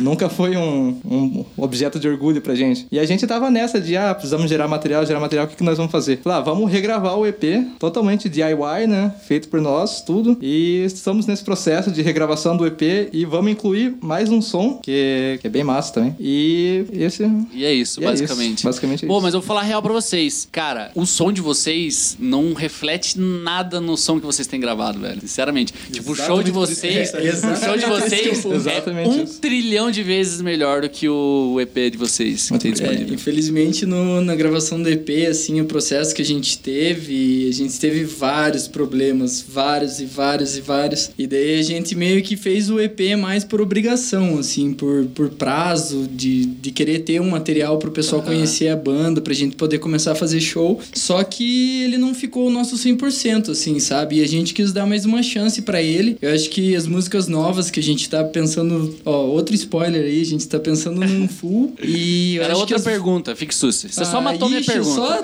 nunca 0.00 0.28
foi 0.28 0.56
um, 0.56 0.98
um 1.04 1.44
objeto 1.56 1.98
de 1.98 2.08
orgulho 2.08 2.40
pra 2.40 2.54
gente. 2.54 2.86
E 2.90 2.98
a 2.98 3.04
gente 3.04 3.26
tava 3.26 3.50
nessa 3.50 3.80
de, 3.80 3.96
ah, 3.96 4.14
precisamos 4.14 4.48
gerar 4.48 4.68
material, 4.68 5.04
gerar 5.06 5.20
material, 5.20 5.46
o 5.46 5.48
que, 5.48 5.56
que 5.56 5.64
nós 5.64 5.76
vamos 5.76 5.92
fazer? 5.92 6.20
Lá, 6.24 6.40
vamos 6.40 6.70
regravar 6.70 7.16
o 7.18 7.26
EP, 7.26 7.42
totalmente 7.78 8.28
DIY, 8.28 8.86
né? 8.88 9.12
Feito 9.26 9.48
por 9.48 9.60
nós, 9.60 10.02
tudo. 10.02 10.36
E 10.40 10.84
estamos 10.84 11.26
nesse 11.26 11.44
processo 11.44 11.90
de 11.90 12.02
regravação 12.02 12.56
do 12.56 12.66
EP 12.66 13.10
e 13.12 13.24
vamos 13.24 13.52
incluir 13.52 13.96
mais 14.00 14.30
um 14.30 14.40
som, 14.40 14.78
que, 14.82 15.38
que 15.40 15.46
é 15.46 15.50
bem 15.50 15.64
massa 15.64 15.94
também. 15.94 16.14
E 16.18 16.84
esse... 16.92 17.24
E 17.52 17.64
é 17.64 17.72
isso, 17.72 18.00
E 18.00 18.04
é 18.04 18.08
basicamente. 18.08 18.58
isso, 18.58 18.66
basicamente 18.66 19.04
é 19.04 19.08
Pô, 19.08 19.14
isso. 19.14 19.22
mas 19.22 19.34
eu 19.34 19.40
vou 19.40 19.46
falar 19.46 19.62
real 19.62 19.82
pra 19.82 19.92
vocês. 19.92 20.48
Cara, 20.50 20.90
o 20.94 21.06
som 21.06 21.32
de 21.32 21.40
vocês 21.40 22.16
não 22.18 22.52
reflete 22.54 23.18
nada 23.18 23.80
no 23.80 23.96
som 23.96 24.20
que 24.20 24.26
vocês 24.26 24.46
têm 24.46 24.60
gravado, 24.60 25.00
velho. 25.00 25.20
Sinceramente. 25.20 25.72
Tipo, 25.90 26.12
o 26.12 26.14
show 26.14 26.42
de 26.42 26.50
Exatamente 26.50 26.52
vocês. 26.52 27.14
É, 27.14 27.18
o 27.18 27.56
show 27.56 27.76
de 27.76 27.84
exatamente 27.84 27.86
vocês 27.86 28.44
eu 28.44 28.52
é 28.52 28.56
Exatamente 28.56 29.08
um 29.08 29.24
isso. 29.24 29.40
Trilhão 29.46 29.90
de 29.90 30.02
vezes 30.02 30.40
melhor 30.40 30.82
do 30.82 30.88
que 30.88 31.08
o 31.08 31.58
EP 31.60 31.90
de 31.90 31.96
vocês. 31.96 32.48
que 32.50 32.58
tem 32.58 32.70
É, 32.72 32.74
disponível. 32.74 33.14
infelizmente 33.14 33.86
no- 33.86 34.20
na 34.20 34.34
gravação 34.34 34.82
do 34.82 34.88
EP, 34.88 35.26
assim, 35.26 35.60
o 35.60 35.64
processo 35.66 36.14
que 36.14 36.20
a 36.22 36.24
gente 36.24 36.58
teve, 36.58 37.48
a 37.48 37.52
gente 37.52 37.78
teve 37.78 38.02
vários 38.04 38.66
problemas, 38.66 39.44
vários 39.48 40.00
e 40.00 40.04
vários 40.04 40.56
e 40.56 40.60
vários. 40.60 41.10
E 41.18 41.26
daí 41.26 41.58
a 41.58 41.62
gente 41.62 41.94
meio 41.94 42.22
que 42.22 42.36
fez 42.36 42.68
o 42.70 42.80
EP 42.80 43.14
mais 43.16 43.44
por 43.44 43.60
obrigação, 43.60 44.38
assim, 44.38 44.72
por, 44.72 45.04
por 45.14 45.28
prazo, 45.30 46.08
de, 46.12 46.46
de 46.46 46.70
querer 46.70 47.00
ter 47.00 47.20
um 47.20 47.30
material 47.30 47.78
pro 47.78 47.90
pessoal 47.90 48.22
conhecer 48.22 48.68
a 48.68 48.76
banda, 48.76 49.20
pra 49.20 49.32
gente 49.34 49.54
poder 49.56 49.78
começar 49.78 50.12
a 50.12 50.14
fazer 50.14 50.40
show. 50.40 50.80
Só 50.94 51.22
que 51.22 51.82
ele 51.84 51.98
não 51.98 52.14
ficou 52.14 52.48
o 52.48 52.50
nosso 52.50 52.76
100%, 52.76 53.50
assim, 53.52 53.78
sabe? 53.78 54.16
E 54.18 54.22
a 54.22 54.28
gente 54.28 54.52
quis 54.54 54.72
dar 54.72 54.86
mais 54.86 55.04
uma 55.04 55.22
chance 55.22 55.62
pra 55.62 55.80
ele. 55.82 56.16
Eu 56.20 56.32
acho 56.32 56.50
que 56.50 56.74
as 56.74 56.86
músicas 56.86 57.28
novas 57.28 57.70
que 57.70 57.80
a 57.80 57.82
gente 57.82 58.08
tá 58.08 58.24
pensando, 58.24 58.94
ó, 59.04 59.26
outro 59.36 59.54
spoiler 59.54 60.02
aí, 60.04 60.20
a 60.20 60.24
gente 60.24 60.46
tá 60.48 60.58
pensando 60.58 61.00
num 61.00 61.28
full. 61.28 61.74
E 61.82 62.36
eu 62.36 62.42
Era 62.42 62.56
outra 62.56 62.76
as- 62.76 62.82
pergunta, 62.82 63.34
fique 63.36 63.54
susto. 63.54 63.88
Você 63.88 64.04
só 64.04 64.18
ah, 64.18 64.20
matou 64.20 64.48
minha 64.48 64.60
ixi, 64.60 64.72
pergunta. 64.72 64.96
Só... 64.96 65.22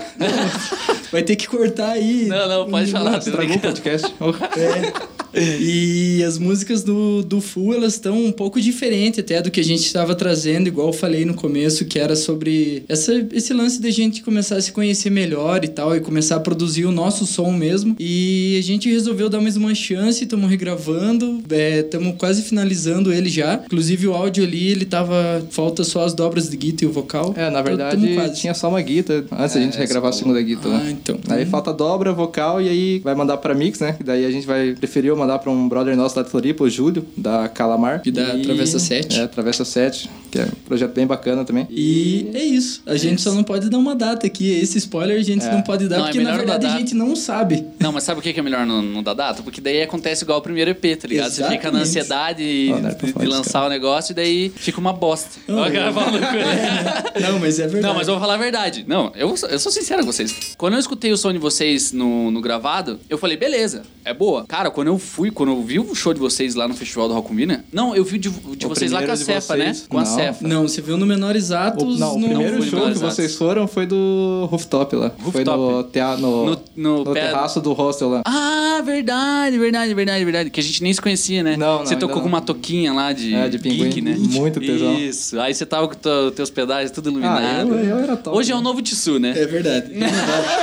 Vai 1.11 1.23
ter 1.23 1.37
que 1.37 1.47
cortar 1.47 1.91
aí. 1.91 2.27
Não, 2.27 2.49
não, 2.49 2.71
pode 2.71 2.91
falar. 2.91 3.19
Estragou 3.19 3.57
o 3.57 3.61
podcast. 3.61 4.13
É. 5.35 5.59
E 5.59 6.23
as 6.23 6.39
músicas 6.39 6.83
do, 6.83 7.23
do 7.23 7.41
Full, 7.41 7.75
elas 7.75 7.95
estão 7.95 8.23
um 8.23 8.33
pouco 8.33 8.61
diferentes 8.61 9.21
até 9.21 9.41
do 9.41 9.51
que 9.51 9.61
a 9.61 9.65
gente 9.65 9.85
estava 9.87 10.15
trazendo, 10.15 10.69
igual 10.69 10.89
eu 10.89 10.93
falei 10.93 11.25
no 11.25 11.33
começo, 11.35 11.87
que 11.87 11.99
era 11.99 12.15
sobre 12.15 12.85
essa, 12.89 13.15
esse 13.33 13.55
lance 13.55 13.81
da 13.81 13.91
gente 13.91 14.23
começar 14.23 14.57
a 14.57 14.61
se 14.61 14.71
conhecer 14.73 15.09
melhor 15.11 15.65
e 15.65 15.69
tal, 15.69 15.97
e 15.97 16.01
começar 16.01 16.37
a 16.37 16.41
produzir 16.41 16.85
o 16.85 16.93
nosso 16.93 17.25
som 17.25 17.51
mesmo. 17.51 17.97
E 17.99 18.57
a 18.59 18.63
gente 18.63 18.91
resolveu 18.91 19.31
dar 19.31 19.41
mais 19.41 19.57
uma 19.57 19.75
chance, 19.75 20.23
estamos 20.23 20.51
regravando, 20.51 21.43
estamos 21.51 22.17
quase 22.19 22.43
finalizando 22.43 23.11
ele 23.13 23.31
já. 23.31 23.55
Inclusive 23.65 23.92
o 24.07 24.15
áudio 24.15 24.45
ali, 24.45 24.69
ele 24.69 24.85
tava. 24.85 25.43
Falta 25.51 25.85
só 25.85 26.05
as 26.05 26.15
dobras 26.15 26.49
de 26.49 26.57
guitarra 26.57 26.73
e 26.85 26.87
o 26.87 26.93
vocal. 26.93 27.35
É, 27.37 27.43
na 27.51 27.61
Então, 27.61 27.65
verdade, 27.65 28.15
quase. 28.15 28.41
tinha 28.41 28.55
só 28.55 28.69
uma 28.69 28.81
guita 28.81 29.25
antes 29.33 29.55
da 29.55 29.61
gente 29.61 29.77
regravar 29.77 30.11
a 30.11 30.13
segunda 30.13 30.41
guita, 30.41 30.69
Ah, 30.69 30.79
né? 30.79 30.91
então. 30.91 31.19
Aí 31.29 31.45
falta 31.47 31.73
dobra, 31.73 32.13
vocal 32.13 32.61
e 32.63 32.69
aí 32.69 32.99
vai 33.01 33.15
mandar 33.15 33.37
pra 33.39 33.55
mix, 33.55 33.79
né? 33.81 33.93
Que 33.93 34.03
daí 34.05 34.25
a 34.25 34.31
gente 34.31 34.47
vai 34.47 34.73
preferiu 34.75 35.17
mandar 35.17 35.39
pra 35.39 35.51
um 35.51 35.69
brother 35.69 35.97
nosso 35.97 36.17
lá 36.17 36.23
de 36.25 36.31
Floripa, 36.31 36.65
o 36.65 36.71
Júlio, 36.71 37.05
da 37.17 37.49
Calamar. 37.49 38.03
E 38.05 38.11
da 38.11 38.39
Travessa 38.39 38.79
7. 38.79 39.21
É, 39.21 39.27
Travessa 39.27 39.65
7, 39.65 40.09
que 40.31 40.39
é 40.39 40.45
um 40.45 40.49
projeto 40.67 40.93
bem 40.95 41.07
bacana 41.07 41.45
também. 41.45 41.67
E 41.71 42.31
é 42.35 42.43
isso. 42.43 42.83
A 42.87 42.97
gente 42.97 43.21
só 43.21 43.33
não 43.35 43.43
pode 43.45 43.69
dar 43.69 43.79
uma 43.79 43.95
data 43.95 44.27
aqui. 44.27 44.51
Esse 44.51 44.79
spoiler 44.79 45.19
a 45.19 45.23
gente 45.23 45.45
É. 45.45 45.53
não 45.53 45.63
pode 45.63 45.89
dar, 45.89 45.99
Não, 45.99 46.05
é 46.07 46.09
porque 46.13 46.25
na 46.25 46.37
verdade 46.37 46.67
a 46.67 46.79
gente 46.79 46.95
não 46.95 47.15
sabe. 47.15 47.65
Não, 47.79 47.93
mas 47.93 48.05
sabe 48.05 48.21
o 48.21 48.23
que 48.23 48.33
que 48.33 48.41
é 48.41 48.43
melhor 48.43 48.65
não, 48.67 48.81
não 48.83 49.03
dar 49.03 49.15
data? 49.15 49.43
Porque 49.43 49.61
daí 49.61 49.83
acontece 49.83 50.25
igual 50.25 50.39
o 50.39 50.43
primeiro 50.43 50.71
EP, 50.71 50.97
tá 50.97 51.07
ligado? 51.09 51.31
Você 51.31 51.43
fica 51.43 51.71
na 51.71 51.83
Exatamente. 51.83 51.83
ansiedade 51.83 52.71
pra 52.73 52.91
de, 52.91 53.13
de 53.13 53.19
isso, 53.21 53.29
lançar 53.29 53.67
o 53.67 53.69
negócio 53.69 53.82
e 54.13 54.15
daí 54.15 54.53
fica 54.55 54.79
uma 54.81 54.93
bosta. 54.93 55.39
Ó, 55.49 55.67
o 55.69 55.73
cara 55.73 55.93
falando 55.93 56.21
com- 56.21 57.21
Não, 57.21 57.39
mas 57.39 57.59
é 57.59 57.63
verdade. 57.67 57.83
Não, 57.87 57.95
mas 57.95 58.09
eu 58.09 58.15
vou 58.15 58.21
falar 58.21 58.35
a 58.35 58.39
verdade. 58.39 58.85
Não, 58.87 59.13
eu, 59.15 59.35
eu 59.51 59.59
sou 59.59 59.71
sincero 59.73 60.05
com 60.05 60.13
vocês. 60.13 60.55
Quando 60.57 60.75
eu 60.75 60.81
escutei 60.81 61.13
o 61.13 61.17
som 61.17 61.33
de 61.33 61.39
vocês 61.39 61.93
no, 61.93 62.31
no 62.31 62.41
gravado, 62.41 62.99
eu 63.09 63.19
falei, 63.19 63.37
beleza, 63.37 63.83
é 64.05 64.13
boa. 64.15 64.45
Cara, 64.47 64.71
quando 64.71 64.89
eu 64.89 64.99
fui, 64.99 65.31
quando 65.31 65.51
eu 65.53 65.63
vi 65.63 65.79
o 65.79 65.95
show 65.95 66.13
de 66.15 66.21
vocês 66.21 66.55
lá 66.55 66.67
no 66.69 66.75
Festival 66.75 67.09
do 67.09 67.15
Rock 67.15 67.29
Combina, 67.29 67.65
não, 67.73 67.95
eu 67.95 68.05
vi 68.05 68.17
o 68.17 68.19
de, 68.19 68.29
o 68.29 68.57
de 68.57 68.67
O 68.67 68.69
vocês 68.69 68.91
lá 68.93 68.99
com 69.03 69.11
a 69.13 69.17
primeiro 69.17 69.41
de 69.41 69.43
Cefa, 69.47 69.57
né? 69.57 69.65
vocês? 69.73 69.87
Com 69.89 69.99
a 69.99 70.05
Não. 70.05 70.15
Cefa. 70.15 70.49
Não, 70.49 70.63
você 70.69 70.81
viu 70.81 70.97
no 70.97 71.07
Menores 71.07 71.51
O, 71.51 71.55
Atos. 71.57 71.99
não, 71.99 72.15
o 72.17 72.19
no... 72.19 72.29
primeiro 72.29 72.57
fui 72.59 72.69
show 72.71 72.91
que 72.91 72.99
vocês 72.99 73.35
foram 73.37 73.67
foi 73.67 73.87
do 73.87 74.47
Rooftop 74.51 74.97
lá. 74.97 75.11
Foi 75.11 75.45
Rooftop. 75.45 75.59
no, 75.59 75.85
tea, 75.85 76.17
no, 76.17 76.47
No- 76.47 76.63
no 76.77 77.05
no 77.05 77.13
pé- 77.15 77.27
terraço 77.29 77.61
do 77.61 77.73
hostel 77.73 78.09
lá. 78.09 78.23
Ah, 78.25 78.81
verdade, 78.85 79.59
verdade, 79.59 79.95
verdade, 79.95 80.25
verdade. 80.25 80.51
Que 80.51 80.61
a 80.61 80.63
gente 80.63 80.83
nem 80.83 80.93
se 80.93 81.01
conhecia, 81.01 81.43
né? 81.43 81.57
Não, 81.57 81.79
não, 81.79 81.87
Você 81.87 81.95
ainda 81.95 82.01
tocou 82.07 82.17
não. 82.17 82.23
com 82.23 82.29
uma 82.29 82.41
toquinha 82.41 82.93
lá 82.93 83.13
de, 83.13 83.35
É, 83.35 83.49
de. 83.49 83.59
Geek, 83.77 84.01
né? 84.01 84.17
Muito 84.19 84.61
tesão. 84.61 84.99
Isso. 84.99 85.39
Aí 85.41 85.55
você 85.55 85.65
tava 85.67 85.89
com 85.89 85.95
to, 85.95 86.31
teus 86.33 86.51
pedais 86.51 86.91
tudo 86.91 87.11
iluminado. 87.11 87.43
Ah, 87.45 87.61
eu, 87.63 87.75
eu 87.85 87.99
era 87.99 88.17
top. 88.17 88.37
Hoje 88.37 88.53
é 88.53 88.55
o 88.57 88.61
novo 88.61 88.81
Tissu, 88.83 89.19
né? 89.19 89.35
É 89.37 89.47
verdade. 89.47 89.93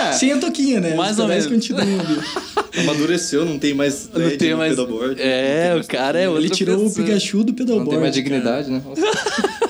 É. 0.09 0.11
Sem 0.13 0.31
a 0.31 0.37
toquinha, 0.37 0.79
né? 0.79 0.95
Mais 0.95 1.13
Os 1.13 1.19
ou 1.19 1.27
menos. 1.27 1.47
continuam. 1.47 1.85
Amadureceu, 2.79 3.45
não 3.45 3.57
tem 3.59 3.73
mais 3.73 4.09
Não 4.13 4.29
tem 4.37 4.51
no 4.51 4.57
mais. 4.57 4.71
pedalboard. 4.71 5.21
É, 5.21 5.77
o 5.79 5.85
cara 5.87 6.19
é 6.19 6.27
outra 6.29 6.43
Ele 6.45 6.49
tirou 6.49 6.77
o 6.77 6.83
pessoa. 6.87 7.05
Pikachu 7.05 7.43
do 7.43 7.47
Não 7.47 7.53
pedalboard. 7.55 7.89
tem 7.89 7.99
mais 7.99 8.11
cara. 8.15 8.23
dignidade, 8.23 8.69
né? 8.71 8.81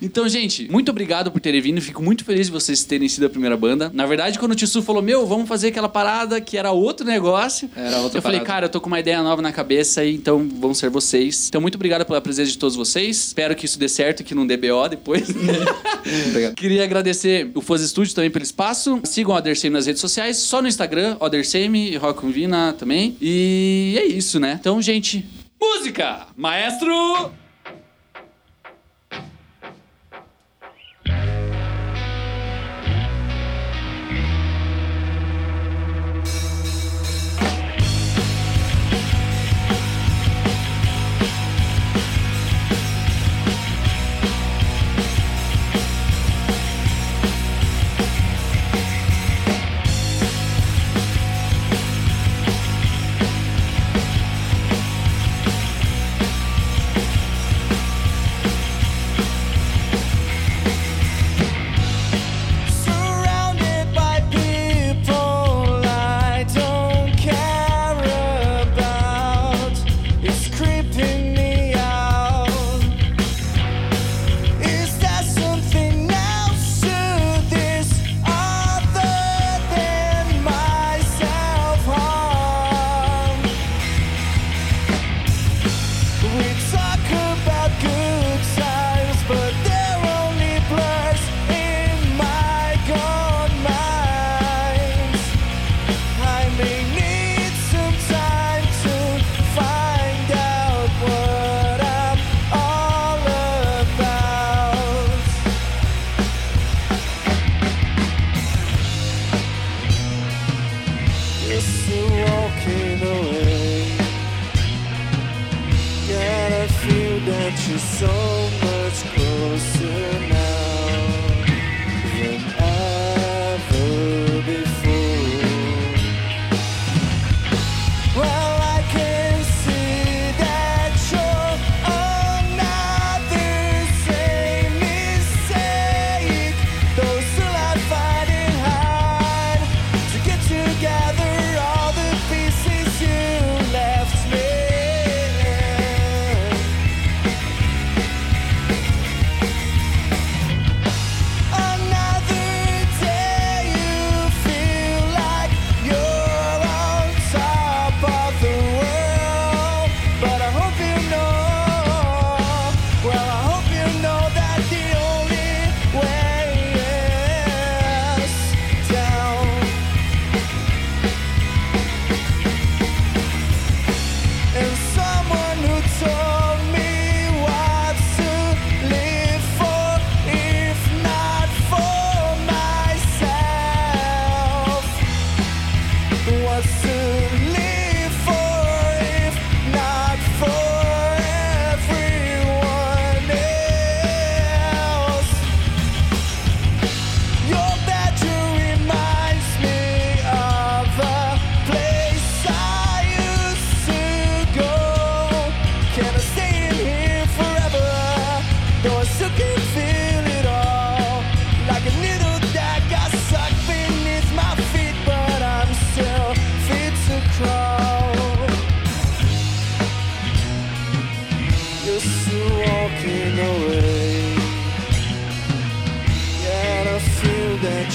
Então, 0.00 0.28
gente, 0.28 0.70
muito 0.70 0.90
obrigado 0.90 1.30
por 1.30 1.40
terem 1.40 1.60
vindo. 1.60 1.80
Fico 1.80 2.02
muito 2.02 2.24
feliz 2.24 2.46
de 2.46 2.52
vocês 2.52 2.84
terem 2.84 3.08
sido 3.08 3.26
a 3.26 3.30
primeira 3.30 3.56
banda. 3.56 3.90
Na 3.94 4.06
verdade, 4.06 4.38
quando 4.38 4.52
o 4.52 4.54
Tissu 4.54 4.82
falou, 4.82 5.02
meu, 5.02 5.26
vamos 5.26 5.48
fazer 5.48 5.68
aquela 5.68 5.88
parada 5.88 6.40
que 6.40 6.56
era 6.56 6.72
outro 6.72 7.06
negócio. 7.06 7.70
Era 7.76 7.98
outra 7.98 8.18
Eu 8.18 8.22
falei, 8.22 8.38
parada. 8.40 8.52
cara, 8.54 8.66
eu 8.66 8.70
tô 8.70 8.80
com 8.80 8.88
uma 8.88 9.00
ideia 9.00 9.22
nova 9.22 9.40
na 9.42 9.52
cabeça 9.52 10.04
e 10.04 10.14
então 10.14 10.48
vão 10.60 10.74
ser 10.74 10.90
vocês. 10.90 11.46
Então, 11.48 11.60
muito 11.60 11.74
obrigado 11.76 12.04
pela 12.04 12.20
presença 12.20 12.50
de 12.50 12.58
todos 12.58 12.76
vocês. 12.76 13.28
Espero 13.28 13.54
que 13.54 13.64
isso 13.66 13.78
dê 13.78 13.88
certo 13.88 14.20
e 14.20 14.24
que 14.24 14.34
não 14.34 14.46
dê 14.46 14.56
BO 14.56 14.88
depois. 14.88 15.28
Obrigado. 16.28 16.54
Queria 16.54 16.84
agradecer 16.84 17.50
o 17.54 17.60
Foz 17.60 17.82
Studio 17.82 18.14
também 18.14 18.30
pelo 18.30 18.44
espaço. 18.44 19.00
Sigam 19.04 19.34
o 19.34 19.38
Odersame 19.38 19.72
nas 19.72 19.86
redes 19.86 20.00
sociais, 20.00 20.36
só 20.38 20.60
no 20.60 20.68
Instagram, 20.68 21.16
Odersame, 21.20 21.96
Rock 21.96 22.20
com 22.20 22.30
Vina 22.30 22.74
também. 22.78 23.16
E 23.20 23.96
é 23.98 24.06
isso, 24.06 24.38
né? 24.40 24.56
Então, 24.60 24.80
gente, 24.82 25.24
música! 25.60 26.26
Maestro! 26.36 27.41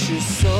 she's 0.07 0.25
so 0.25 0.56